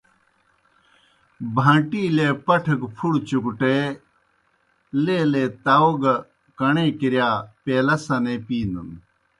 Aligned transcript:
بَھان٘ٹِیلے 1.55 2.27
پٹَھہ 2.45 2.75
گہ 2.81 2.87
پُھڑہ 2.95 3.19
چُکٹے 3.29 3.77
لیلے 5.03 5.43
تاؤ 5.65 5.89
گہ 6.01 6.13
کَݨَے 6.57 6.87
کِرِیا 6.99 7.29
پیلہ 7.63 7.95
سنے 8.05 8.35
پِینَن۔ 8.47 8.89